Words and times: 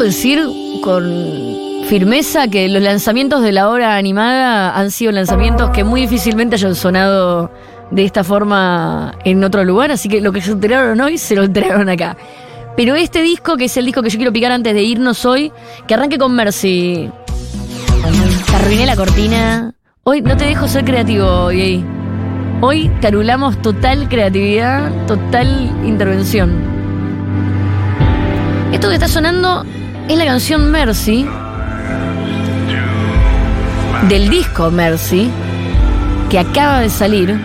decir 0.00 0.40
con 0.82 1.04
firmeza 1.88 2.48
que 2.48 2.68
los 2.68 2.82
lanzamientos 2.82 3.42
de 3.42 3.52
la 3.52 3.70
obra 3.70 3.96
animada 3.96 4.76
han 4.78 4.90
sido 4.90 5.12
lanzamientos 5.12 5.70
que 5.70 5.84
muy 5.84 6.02
difícilmente 6.02 6.56
hayan 6.56 6.74
sonado 6.74 7.50
de 7.90 8.04
esta 8.04 8.24
forma 8.24 9.14
en 9.24 9.42
otro 9.42 9.64
lugar, 9.64 9.90
así 9.90 10.08
que 10.08 10.20
lo 10.20 10.32
que 10.32 10.42
se 10.42 10.52
enteraron 10.52 11.00
hoy 11.00 11.18
se 11.18 11.34
lo 11.34 11.44
enteraron 11.44 11.88
acá. 11.88 12.16
Pero 12.76 12.94
este 12.94 13.22
disco, 13.22 13.56
que 13.56 13.64
es 13.64 13.76
el 13.76 13.86
disco 13.86 14.02
que 14.02 14.10
yo 14.10 14.18
quiero 14.18 14.32
picar 14.32 14.52
antes 14.52 14.72
de 14.74 14.82
irnos 14.82 15.24
hoy, 15.24 15.50
que 15.86 15.94
arranque 15.94 16.18
con 16.18 16.32
Mercy. 16.32 17.10
Te 18.46 18.56
arruiné 18.56 18.86
la 18.86 18.96
cortina. 18.96 19.74
Hoy 20.04 20.22
no 20.22 20.36
te 20.36 20.44
dejo 20.44 20.68
ser 20.68 20.84
creativo 20.84 21.26
hoy. 21.26 21.84
Hoy 22.60 22.90
carulamos 23.00 23.60
total 23.62 24.08
creatividad, 24.08 24.92
total 25.06 25.72
intervención. 25.84 26.52
Esto 28.72 28.88
que 28.88 28.94
está 28.94 29.08
sonando 29.08 29.64
es 30.08 30.16
la 30.16 30.24
canción 30.24 30.70
Mercy. 30.70 31.26
Del 34.08 34.30
disco 34.30 34.70
Mercy 34.70 35.30
que 36.30 36.38
acaba 36.38 36.80
de 36.80 36.88
salir. 36.88 37.38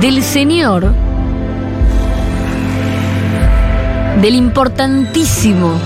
Del 0.00 0.22
señor. 0.22 0.92
Del 4.20 4.34
importantísimo 4.34 5.78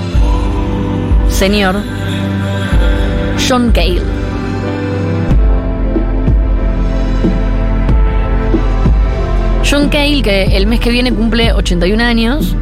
señor 1.29 1.77
John 3.47 3.71
Cale. 3.73 4.03
John 9.69 9.89
Cale, 9.89 10.23
que 10.23 10.57
el 10.57 10.67
mes 10.67 10.81
que 10.81 10.91
viene 10.91 11.13
cumple 11.13 11.53
81 11.53 12.03
años 12.03 12.57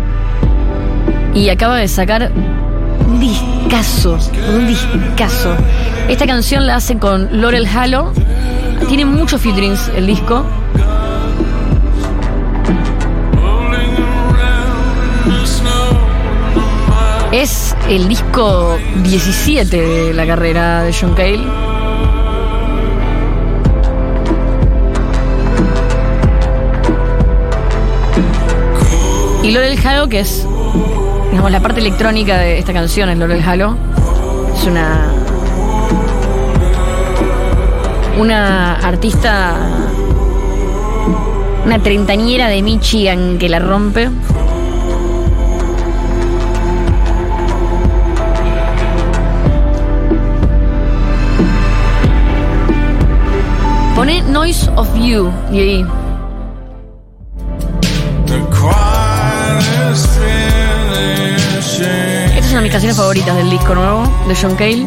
y 1.34 1.48
acaba 1.48 1.78
de 1.78 1.88
sacar 1.88 2.30
un 3.06 3.20
discazo, 3.20 4.18
un 4.54 4.66
discazo. 4.66 5.54
Esta 6.08 6.26
canción 6.26 6.66
la 6.66 6.76
hace 6.76 6.96
con 6.98 7.41
Laurel 7.41 7.66
Halo. 7.66 8.12
Tiene 8.88 9.04
muchos 9.04 9.41
featurings 9.41 9.91
el 9.96 10.06
disco. 10.06 10.44
Es 17.32 17.74
el 17.88 18.06
disco 18.08 18.78
17 19.02 19.76
de 19.76 20.14
la 20.14 20.24
carrera 20.24 20.84
de 20.84 20.92
John 20.92 21.14
Cale. 21.14 21.41
Y 29.42 29.50
Laurel 29.50 29.78
Halo, 29.84 30.08
que 30.08 30.20
es 30.20 30.46
digamos, 31.34 31.50
la 31.50 31.58
parte 31.58 31.80
electrónica 31.80 32.38
de 32.38 32.58
esta 32.60 32.72
canción, 32.72 33.08
es 33.08 33.18
Laurel 33.18 33.42
Halo, 33.44 33.77
es 34.56 34.64
una 34.66 35.08
una 38.20 38.76
artista, 38.76 39.56
una 41.66 41.80
treintañera 41.80 42.46
de 42.46 42.62
Michigan 42.62 43.36
que 43.38 43.48
la 43.48 43.58
rompe. 43.58 44.10
Pone 53.96 54.22
Noise 54.22 54.70
of 54.76 54.88
You 54.96 55.32
y 55.50 55.84
mis 62.64 62.72
canciones 62.72 62.96
favoritas 62.96 63.36
del 63.36 63.50
disco 63.50 63.74
nuevo 63.74 64.10
de 64.26 64.34
John 64.34 64.56
Cale. 64.56 64.86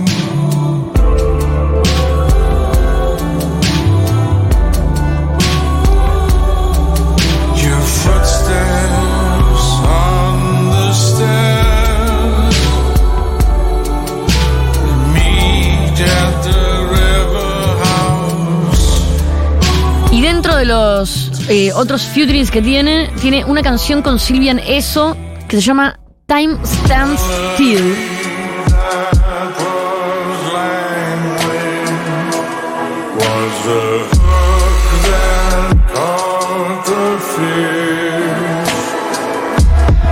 Y 20.11 20.21
dentro 20.23 20.55
de 20.55 20.66
los 20.66 21.32
eh, 21.48 21.71
otros 21.73 22.02
featurings 22.02 22.49
que 22.49 22.64
tiene, 22.64 23.11
tiene 23.21 23.45
una 23.45 23.61
canción 23.61 24.02
con 24.02 24.17
Sylvian 24.17 24.58
Eso 24.66 25.16
que 25.48 25.58
se 25.58 25.61
llama 25.61 25.99
Time 26.27 26.58
Stands 26.65 27.21
Still. 27.54 27.95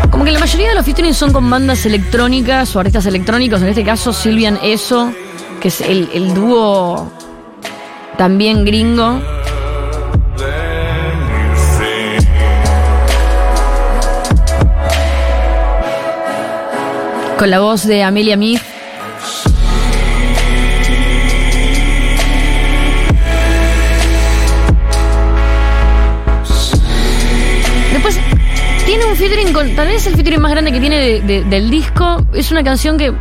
Como 0.09 0.23
que 0.23 0.31
la 0.31 0.39
mayoría 0.39 0.69
de 0.69 0.75
los 0.75 0.85
featurings 0.85 1.17
son 1.17 1.33
con 1.33 1.49
bandas 1.49 1.85
electrónicas 1.85 2.73
o 2.77 2.79
artistas 2.79 3.05
electrónicos, 3.07 3.61
en 3.61 3.67
este 3.67 3.83
caso 3.83 4.13
Sylvian 4.13 4.57
Eso, 4.63 5.11
que 5.59 5.67
es 5.67 5.81
el 5.81 6.33
dúo 6.33 7.11
también 8.17 8.63
gringo. 8.63 9.34
Con 17.37 17.49
la 17.49 17.59
voz 17.59 17.85
de 17.85 18.03
Amelia 18.03 18.37
Mead. 18.37 18.61
Después 27.93 28.19
tiene 28.85 29.05
un 29.05 29.15
featuring 29.15 29.53
con. 29.53 29.69
Tal 29.75 29.87
vez 29.87 30.05
el 30.07 30.15
featuring 30.15 30.41
más 30.41 30.51
grande 30.51 30.71
que 30.71 30.79
tiene 30.79 30.99
de- 30.99 31.21
de- 31.21 31.43
del 31.43 31.69
disco. 31.69 32.25
Es 32.33 32.51
una 32.51 32.63
canción 32.63 32.97
que 32.97 33.13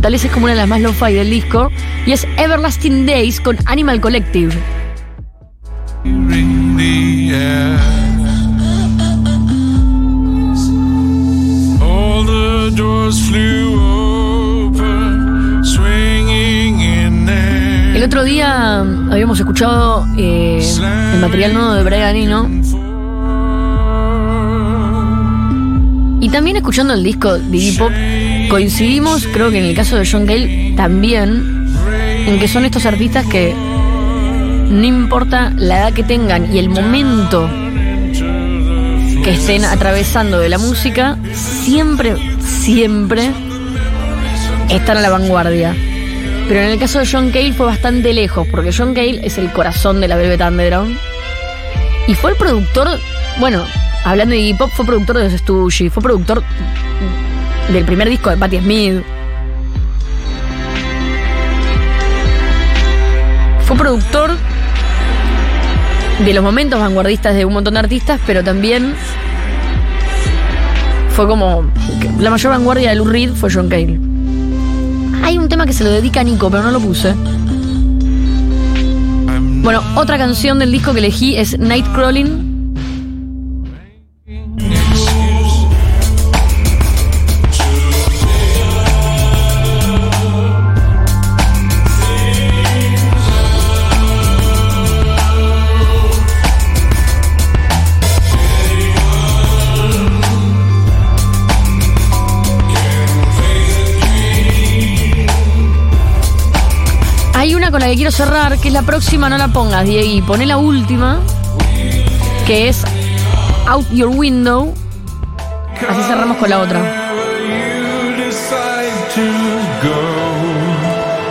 tal 0.00 0.12
vez 0.12 0.24
es 0.24 0.30
como 0.30 0.44
una 0.44 0.54
de 0.54 0.58
las 0.60 0.68
más 0.68 0.80
lo-fi 0.80 1.12
del 1.12 1.30
disco. 1.30 1.70
Y 2.06 2.12
es 2.12 2.26
Everlasting 2.36 3.06
Days 3.06 3.40
con 3.40 3.56
Animal 3.66 4.00
Collective. 4.00 4.54
El 17.94 18.02
otro 18.04 18.24
día 18.24 18.80
habíamos 18.80 19.38
escuchado 19.38 20.06
eh, 20.16 20.66
el 21.14 21.20
material 21.20 21.52
nuevo 21.52 21.74
de 21.74 21.82
Brian 21.82 22.16
Eno. 22.16 22.48
Y 26.20 26.28
también 26.30 26.56
escuchando 26.56 26.94
el 26.94 27.02
disco 27.02 27.38
de 27.38 27.56
Iggy 27.56 27.78
Pop, 27.78 27.92
coincidimos, 28.48 29.26
creo 29.26 29.50
que 29.50 29.58
en 29.58 29.64
el 29.66 29.74
caso 29.76 29.96
de 29.96 30.08
John 30.10 30.24
Cale 30.24 30.72
también, 30.76 31.68
en 32.26 32.38
que 32.38 32.48
son 32.48 32.64
estos 32.64 32.86
artistas 32.86 33.26
que 33.26 33.54
no 33.54 34.84
importa 34.84 35.52
la 35.56 35.78
edad 35.80 35.92
que 35.92 36.02
tengan 36.02 36.54
y 36.54 36.58
el 36.58 36.70
momento 36.70 37.50
que 39.22 39.32
estén 39.32 39.66
atravesando 39.66 40.38
de 40.38 40.48
la 40.48 40.56
música, 40.56 41.18
siempre, 41.34 42.16
siempre 42.40 43.30
están 44.68 44.96
a 44.96 45.00
la 45.00 45.10
vanguardia. 45.10 45.74
Pero 46.48 46.60
en 46.60 46.70
el 46.70 46.78
caso 46.78 46.98
de 46.98 47.06
John 47.06 47.30
Cale 47.30 47.52
fue 47.52 47.66
bastante 47.66 48.12
lejos, 48.12 48.46
porque 48.50 48.72
John 48.76 48.94
Cale 48.94 49.20
es 49.24 49.38
el 49.38 49.52
corazón 49.52 50.00
de 50.00 50.08
la 50.08 50.16
Velvet 50.16 50.40
Underground. 50.40 50.98
Y 52.08 52.14
fue 52.14 52.32
el 52.32 52.36
productor, 52.36 52.88
bueno, 53.38 53.64
hablando 54.04 54.34
de 54.34 54.40
Iggy 54.40 54.54
Pop, 54.54 54.70
fue 54.72 54.84
productor 54.84 55.18
de 55.18 55.24
los 55.24 55.32
Stooges, 55.34 55.92
fue 55.92 56.02
productor 56.02 56.42
del 57.72 57.84
primer 57.84 58.08
disco 58.08 58.30
de 58.30 58.36
Patti 58.36 58.58
Smith. 58.58 59.02
Fue 63.64 63.76
productor 63.76 64.36
de 66.24 66.34
los 66.34 66.42
momentos 66.42 66.80
vanguardistas 66.80 67.34
de 67.34 67.44
un 67.44 67.52
montón 67.52 67.74
de 67.74 67.80
artistas, 67.80 68.20
pero 68.26 68.42
también 68.42 68.94
fue 71.10 71.26
como 71.28 71.70
la 72.18 72.30
mayor 72.30 72.52
vanguardia 72.52 72.90
de 72.90 72.96
Lou 72.96 73.06
Reed 73.06 73.32
fue 73.34 73.50
John 73.52 73.68
Cale. 73.68 73.98
Hay 75.22 75.38
un 75.38 75.48
tema 75.48 75.66
que 75.66 75.72
se 75.72 75.84
lo 75.84 75.90
dedica 75.90 76.20
a 76.20 76.24
Nico, 76.24 76.50
pero 76.50 76.62
no 76.62 76.70
lo 76.70 76.80
puse. 76.80 77.14
Bueno, 79.62 79.82
otra 79.94 80.16
canción 80.18 80.58
del 80.58 80.72
disco 80.72 80.92
que 80.92 81.00
elegí 81.00 81.36
es 81.36 81.58
Nightcrawling. 81.58 82.49
Con 107.70 107.80
la 107.80 107.86
que 107.86 107.94
quiero 107.94 108.10
cerrar, 108.10 108.58
que 108.58 108.68
es 108.68 108.74
la 108.74 108.82
próxima, 108.82 109.28
no 109.28 109.38
la 109.38 109.48
pongas, 109.48 109.84
Diego, 109.84 110.26
poné 110.26 110.46
la 110.46 110.56
última, 110.56 111.20
que 112.46 112.68
es 112.68 112.82
Out 113.66 113.90
Your 113.90 114.08
Window. 114.08 114.74
Así 115.88 116.02
cerramos 116.02 116.36
con 116.38 116.50
la 116.50 116.60
otra. 116.60 116.80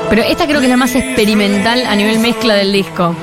Pero 0.10 0.24
esta 0.24 0.46
creo 0.48 0.60
que 0.60 0.66
es 0.66 0.70
la 0.70 0.78
más 0.78 0.96
experimental 0.96 1.86
a 1.86 1.96
nivel 1.96 2.20
mezcla 2.20 2.56
del 2.56 2.72
disco. 2.72 3.16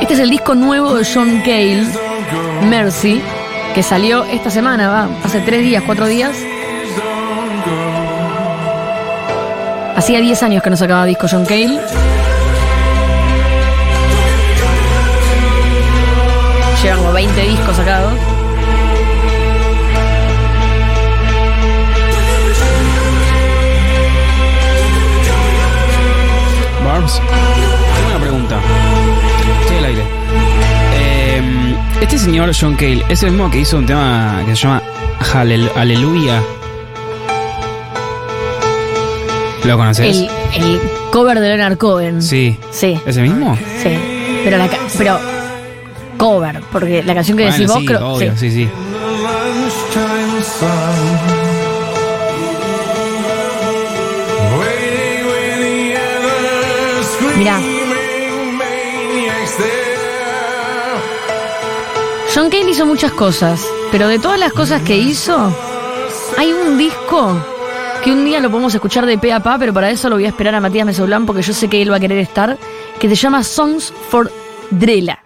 Este 0.00 0.14
es 0.14 0.20
el 0.20 0.30
disco 0.30 0.54
nuevo 0.54 0.94
de 0.94 1.04
John 1.04 1.40
Cale. 1.40 1.86
Mercy, 2.68 3.22
que 3.78 3.84
salió 3.84 4.24
esta 4.24 4.50
semana, 4.50 4.88
va, 4.88 5.08
hace 5.22 5.40
tres 5.40 5.62
días, 5.62 5.84
cuatro 5.86 6.08
días. 6.08 6.36
Hacía 9.94 10.18
10 10.18 10.42
años 10.42 10.64
que 10.64 10.70
no 10.70 10.76
sacaba 10.76 11.04
disco 11.04 11.28
John 11.30 11.46
Cale. 11.46 11.78
Llevan 16.82 16.98
como 16.98 17.12
20 17.12 17.40
discos 17.40 17.76
sacados. 17.76 18.14
Este 32.10 32.18
señor 32.18 32.50
John 32.58 32.74
Cale 32.74 33.04
es 33.10 33.22
el 33.22 33.32
mismo 33.32 33.50
que 33.50 33.60
hizo 33.60 33.76
un 33.76 33.84
tema 33.84 34.42
que 34.46 34.56
se 34.56 34.62
llama 34.62 34.82
Halel- 35.32 35.70
Aleluya. 35.76 36.42
¿Lo 39.64 39.76
conoces? 39.76 40.16
El, 40.16 40.30
el 40.54 40.80
cover 41.12 41.38
de 41.38 41.48
Leonard 41.48 41.76
Cohen. 41.76 42.22
Sí. 42.22 42.58
Sí, 42.70 42.98
¿Es 43.04 43.16
el 43.18 43.24
mismo? 43.24 43.56
sí. 43.82 43.90
Pero, 44.42 44.56
la, 44.56 44.68
ca- 44.68 44.78
pero 44.96 45.18
cover, 46.16 46.62
porque 46.72 47.02
la 47.02 47.14
canción 47.14 47.36
que 47.36 47.44
decís 47.44 47.66
Bueno, 47.66 47.72
vos 47.74 47.80
sí, 47.80 47.86
creo. 47.86 48.08
obvio, 48.08 48.32
sí. 48.38 48.50
sí, 48.50 48.64
sí. 48.64 48.68
Mirá. 57.36 57.60
John 62.38 62.50
Cale 62.50 62.70
hizo 62.70 62.86
muchas 62.86 63.10
cosas, 63.10 63.66
pero 63.90 64.06
de 64.06 64.20
todas 64.20 64.38
las 64.38 64.52
cosas 64.52 64.82
que 64.82 64.96
hizo, 64.96 65.52
hay 66.36 66.52
un 66.52 66.78
disco 66.78 67.36
que 68.04 68.12
un 68.12 68.24
día 68.24 68.38
lo 68.38 68.48
podemos 68.48 68.72
escuchar 68.72 69.06
de 69.06 69.18
pe 69.18 69.32
a 69.32 69.42
pa, 69.42 69.58
pero 69.58 69.74
para 69.74 69.90
eso 69.90 70.08
lo 70.08 70.14
voy 70.14 70.24
a 70.24 70.28
esperar 70.28 70.54
a 70.54 70.60
Matías 70.60 70.86
Mesoblán 70.86 71.26
porque 71.26 71.42
yo 71.42 71.52
sé 71.52 71.66
que 71.66 71.82
él 71.82 71.90
va 71.90 71.96
a 71.96 72.00
querer 72.00 72.18
estar, 72.18 72.56
que 73.00 73.08
se 73.08 73.16
llama 73.16 73.42
Songs 73.42 73.92
for 74.08 74.30
Drella. 74.70 75.18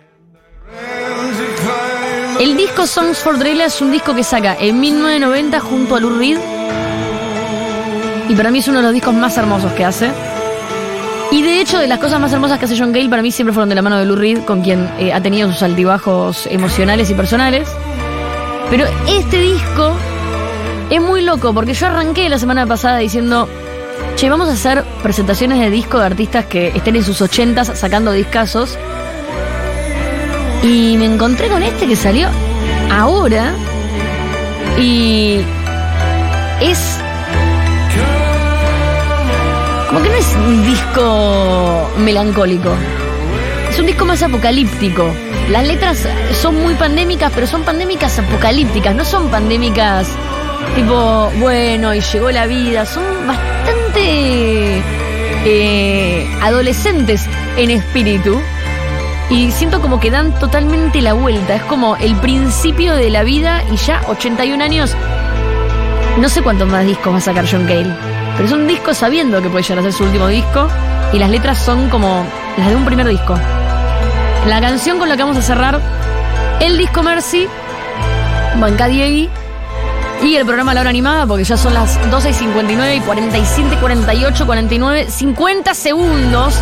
El 2.40 2.56
disco 2.56 2.86
Songs 2.86 3.18
for 3.18 3.38
Drella 3.38 3.66
es 3.66 3.78
un 3.82 3.92
disco 3.92 4.14
que 4.14 4.24
saca 4.24 4.56
en 4.58 4.80
1990 4.80 5.60
junto 5.60 5.96
a 5.96 6.00
Lou 6.00 6.16
Reed 6.18 6.38
y 8.26 8.34
para 8.34 8.50
mí 8.50 8.60
es 8.60 8.68
uno 8.68 8.78
de 8.78 8.84
los 8.84 8.94
discos 8.94 9.12
más 9.12 9.36
hermosos 9.36 9.70
que 9.72 9.84
hace. 9.84 10.10
De 11.72 11.88
las 11.88 11.98
cosas 12.00 12.20
más 12.20 12.30
hermosas 12.32 12.58
que 12.58 12.66
hace 12.66 12.78
John 12.78 12.92
Cale, 12.92 13.08
para 13.08 13.22
mí 13.22 13.32
siempre 13.32 13.54
fueron 13.54 13.70
de 13.70 13.74
la 13.74 13.80
mano 13.80 13.96
de 13.96 14.04
Lou 14.04 14.14
Reed, 14.14 14.44
con 14.44 14.60
quien 14.60 14.88
eh, 14.98 15.12
ha 15.12 15.22
tenido 15.22 15.50
sus 15.50 15.62
altibajos 15.62 16.46
emocionales 16.46 17.10
y 17.10 17.14
personales. 17.14 17.66
Pero 18.70 18.84
este 19.08 19.38
disco 19.40 19.96
es 20.90 21.00
muy 21.00 21.22
loco, 21.22 21.54
porque 21.54 21.72
yo 21.72 21.86
arranqué 21.86 22.28
la 22.28 22.38
semana 22.38 22.66
pasada 22.66 22.98
diciendo, 22.98 23.48
che, 24.16 24.28
vamos 24.28 24.48
a 24.50 24.52
hacer 24.52 24.84
presentaciones 25.02 25.58
de 25.60 25.70
disco 25.70 25.98
de 25.98 26.06
artistas 26.06 26.44
que 26.44 26.68
estén 26.68 26.94
en 26.94 27.04
sus 27.04 27.20
ochentas 27.22 27.72
sacando 27.74 28.12
discazos. 28.12 28.78
Y 30.62 30.96
me 30.98 31.06
encontré 31.06 31.48
con 31.48 31.62
este 31.62 31.88
que 31.88 31.96
salió 31.96 32.28
ahora. 32.90 33.54
Y 34.78 35.40
es 36.60 37.01
como 39.92 40.02
que 40.02 40.08
no 40.08 40.16
es 40.16 40.34
un 40.36 40.64
disco 40.64 41.90
melancólico. 41.98 42.74
Es 43.70 43.78
un 43.78 43.84
disco 43.84 44.06
más 44.06 44.22
apocalíptico. 44.22 45.12
Las 45.50 45.66
letras 45.66 46.08
son 46.40 46.62
muy 46.62 46.74
pandémicas, 46.76 47.30
pero 47.34 47.46
son 47.46 47.62
pandémicas 47.62 48.18
apocalípticas, 48.18 48.94
no 48.94 49.04
son 49.04 49.28
pandémicas 49.28 50.08
tipo, 50.74 51.30
bueno, 51.40 51.94
y 51.94 52.00
llegó 52.00 52.30
la 52.30 52.46
vida. 52.46 52.86
Son 52.86 53.04
bastante 53.26 54.82
eh, 55.44 56.26
adolescentes 56.40 57.26
en 57.58 57.70
espíritu. 57.70 58.40
Y 59.28 59.50
siento 59.50 59.82
como 59.82 60.00
que 60.00 60.10
dan 60.10 60.38
totalmente 60.38 61.02
la 61.02 61.12
vuelta. 61.12 61.56
Es 61.56 61.62
como 61.64 61.96
el 61.96 62.16
principio 62.16 62.94
de 62.94 63.10
la 63.10 63.24
vida 63.24 63.62
y 63.70 63.76
ya 63.76 64.00
81 64.08 64.64
años. 64.64 64.96
No 66.18 66.30
sé 66.30 66.40
cuántos 66.40 66.66
más 66.66 66.86
discos 66.86 67.12
va 67.12 67.18
a 67.18 67.20
sacar 67.20 67.44
John 67.50 67.66
Cale. 67.66 68.11
Pero 68.34 68.44
es 68.46 68.52
un 68.52 68.66
disco 68.66 68.94
sabiendo 68.94 69.42
que 69.42 69.48
puede 69.48 69.62
llegar 69.62 69.80
a 69.80 69.82
ser 69.82 69.92
su 69.92 70.04
último 70.04 70.28
disco. 70.28 70.68
Y 71.12 71.18
las 71.18 71.30
letras 71.30 71.58
son 71.58 71.88
como 71.90 72.24
las 72.56 72.68
de 72.68 72.76
un 72.76 72.84
primer 72.84 73.06
disco. 73.06 73.34
La 74.48 74.60
canción 74.60 74.98
con 74.98 75.08
la 75.08 75.16
que 75.16 75.22
vamos 75.22 75.36
a 75.36 75.42
cerrar 75.42 75.80
el 76.60 76.78
disco 76.78 77.02
Mercy, 77.02 77.46
Banca 78.58 78.86
Diegui, 78.86 79.28
y 80.22 80.36
el 80.36 80.44
programa 80.44 80.72
La 80.72 80.82
Hora 80.82 80.90
Animada, 80.90 81.26
porque 81.26 81.42
ya 81.42 81.56
son 81.56 81.74
las 81.74 81.98
12 82.10 82.30
y 82.30 82.34
59 82.34 82.96
y 82.96 83.00
47, 83.00 83.76
48, 83.80 84.46
49, 84.46 85.06
50 85.10 85.74
segundos 85.74 86.54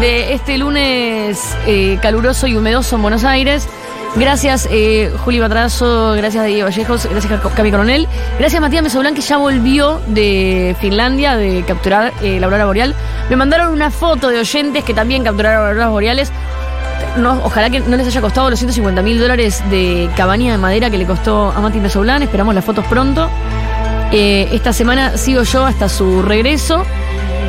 de 0.00 0.32
este 0.32 0.56
lunes 0.56 1.38
eh, 1.66 1.98
caluroso 2.00 2.46
y 2.46 2.56
humedoso 2.56 2.96
en 2.96 3.02
Buenos 3.02 3.24
Aires. 3.24 3.68
Gracias, 4.16 4.68
eh, 4.70 5.12
Juli 5.24 5.40
Batrazo, 5.40 6.12
gracias 6.12 6.46
Diego 6.46 6.68
Vallejos, 6.68 7.06
gracias 7.06 7.40
Cami 7.56 7.70
Coronel, 7.72 8.06
gracias 8.38 8.62
Matías 8.62 8.84
Mesoblán, 8.84 9.12
que 9.12 9.20
ya 9.20 9.38
volvió 9.38 10.00
de 10.06 10.76
Finlandia 10.80 11.36
de 11.36 11.64
capturar 11.66 12.12
eh, 12.22 12.38
la 12.38 12.46
aurora 12.46 12.66
boreal. 12.66 12.94
Me 13.28 13.34
mandaron 13.34 13.72
una 13.72 13.90
foto 13.90 14.28
de 14.28 14.38
oyentes 14.38 14.84
que 14.84 14.94
también 14.94 15.24
capturaron 15.24 15.66
auroras 15.66 15.90
boreales. 15.90 16.32
No, 17.16 17.40
ojalá 17.44 17.70
que 17.70 17.80
no 17.80 17.96
les 17.96 18.06
haya 18.06 18.20
costado 18.20 18.50
los 18.50 18.58
150 18.60 19.02
mil 19.02 19.18
dólares 19.18 19.62
de 19.68 20.08
cabaña 20.16 20.52
de 20.52 20.58
madera 20.58 20.90
que 20.90 20.98
le 20.98 21.06
costó 21.06 21.50
a 21.50 21.60
Mati 21.60 21.80
Mesoblán. 21.80 22.22
Esperamos 22.22 22.54
las 22.54 22.64
fotos 22.64 22.84
pronto. 22.86 23.28
Eh, 24.12 24.48
esta 24.52 24.72
semana 24.72 25.16
sigo 25.16 25.42
yo 25.42 25.66
hasta 25.66 25.88
su 25.88 26.22
regreso. 26.22 26.84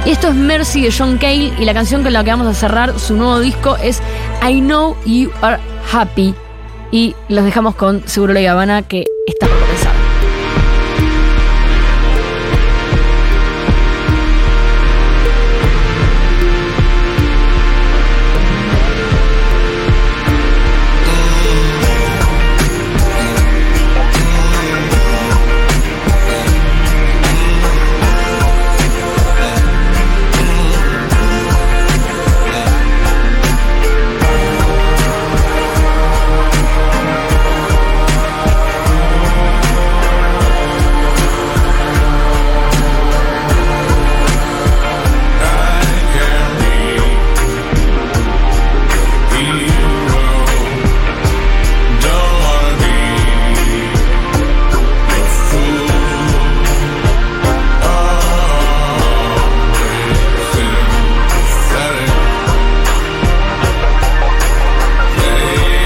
Y 0.05 0.11
esto 0.11 0.29
es 0.29 0.35
Mercy 0.35 0.81
de 0.81 0.93
John 0.95 1.17
Cale 1.17 1.53
y 1.59 1.65
la 1.65 1.73
canción 1.73 2.01
con 2.01 2.11
la 2.11 2.23
que 2.23 2.31
vamos 2.31 2.47
a 2.47 2.53
cerrar 2.53 2.99
su 2.99 3.15
nuevo 3.15 3.39
disco 3.39 3.75
es 3.77 4.01
I 4.47 4.61
Know 4.61 4.95
You 5.05 5.31
Are 5.41 5.59
Happy. 5.91 6.33
Y 6.91 7.15
los 7.29 7.43
dejamos 7.43 7.75
con 7.75 8.07
Seguro 8.07 8.33
La 8.33 8.51
Habana 8.51 8.81
que 8.83 9.05
está... 9.27 9.47